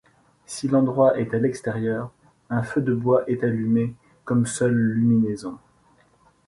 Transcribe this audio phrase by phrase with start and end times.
[0.47, 2.11] Si l'endroit est à l'extérieur,
[2.49, 3.93] un feu de bois est allumé
[4.25, 5.59] comme seule luminaison.